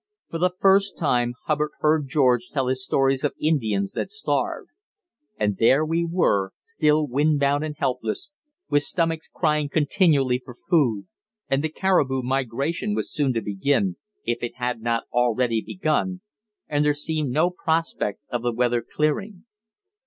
[0.31, 4.71] For the first time Hubbard heard George tell his stories of Indians that starved.
[5.37, 8.31] And there we were still windbound and helpless,
[8.67, 11.05] with stomachs crying continually for food.
[11.49, 16.21] And the caribou migration was soon to begin, if it had not already begun,
[16.67, 19.45] and there seemed no prospect of the weather clearing.